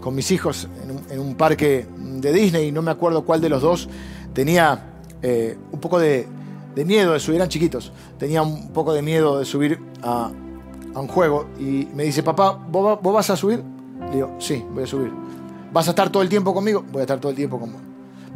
[0.00, 0.68] con mis hijos
[1.08, 3.88] en un, parque de Disney, y no me acuerdo cuál de los dos,
[4.34, 6.28] tenía eh, un poco de,
[6.84, 10.30] miedo de subir, eran chiquitos, tenía un poco de miedo de subir a,
[10.94, 13.64] un juego y me dice, papá, ¿vos, vas a subir?
[14.10, 15.10] Le digo, sí, voy a subir.
[15.72, 16.84] ¿Vas a estar todo el tiempo conmigo?
[16.92, 17.80] Voy a estar todo el tiempo con vos.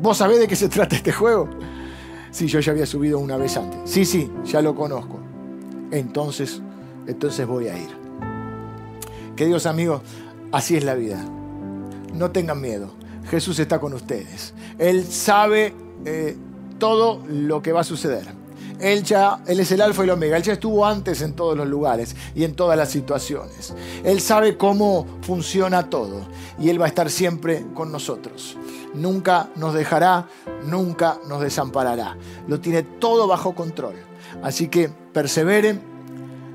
[0.00, 1.48] ¿Vos sabés de qué se trata este juego?
[2.30, 3.78] Sí, yo ya había subido una vez antes.
[3.84, 5.20] Sí, sí, ya lo conozco.
[5.90, 6.60] Entonces,
[7.06, 7.90] entonces voy a ir.
[9.36, 10.02] Queridos amigos,
[10.52, 11.24] así es la vida
[12.18, 12.90] no tengan miedo.
[13.30, 14.54] Jesús está con ustedes.
[14.78, 15.74] Él sabe
[16.04, 16.36] eh,
[16.78, 18.26] todo lo que va a suceder.
[18.80, 20.36] Él ya, Él es el alfa y el omega.
[20.36, 23.74] Él ya estuvo antes en todos los lugares y en todas las situaciones.
[24.04, 26.20] Él sabe cómo funciona todo
[26.58, 28.56] y Él va a estar siempre con nosotros.
[28.94, 30.28] Nunca nos dejará,
[30.64, 32.16] nunca nos desamparará.
[32.46, 34.07] Lo tiene todo bajo control.
[34.42, 35.80] Así que perseveren,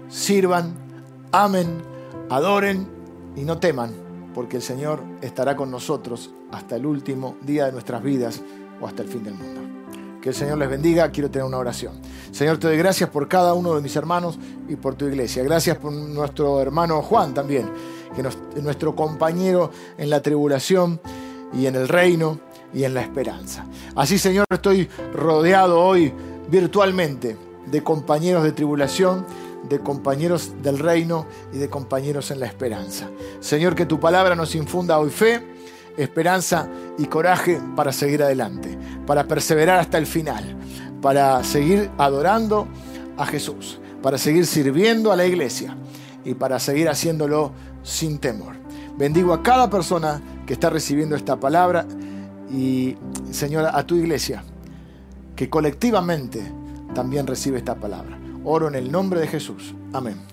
[0.09, 0.73] sirvan,
[1.31, 1.81] amen,
[2.29, 2.87] adoren
[3.35, 4.03] y no teman
[4.33, 8.41] porque el Señor estará con nosotros hasta el último día de nuestras vidas
[8.81, 9.61] o hasta el fin del mundo.
[10.21, 11.11] Que el Señor les bendiga.
[11.11, 11.93] Quiero tener una oración.
[12.31, 15.43] Señor, te doy gracias por cada uno de mis hermanos y por tu iglesia.
[15.43, 17.69] Gracias por nuestro hermano Juan también,
[18.15, 20.99] que es nuestro compañero en la tribulación
[21.53, 22.39] y en el reino
[22.73, 23.65] y en la esperanza.
[23.95, 26.13] Así, Señor, estoy rodeado hoy
[26.49, 27.37] virtualmente
[27.73, 29.25] de compañeros de tribulación
[29.67, 33.09] de compañeros del reino y de compañeros en la esperanza.
[33.39, 35.41] Señor, que tu palabra nos infunda hoy fe,
[35.97, 36.67] esperanza
[36.97, 40.55] y coraje para seguir adelante, para perseverar hasta el final,
[41.01, 42.67] para seguir adorando
[43.17, 45.75] a Jesús, para seguir sirviendo a la iglesia
[46.25, 47.53] y para seguir haciéndolo
[47.83, 48.55] sin temor.
[48.97, 51.85] Bendigo a cada persona que está recibiendo esta palabra
[52.51, 52.95] y,
[53.31, 54.43] Señor, a tu iglesia,
[55.35, 56.62] que colectivamente
[56.93, 58.17] también recibe esta palabra.
[58.43, 59.73] Oro en el nombre de Jesús.
[59.93, 60.32] Amén.